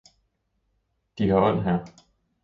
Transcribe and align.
De 1.21 1.27
har 1.33 1.45
ånd, 1.49 1.61
hr. 1.67 1.77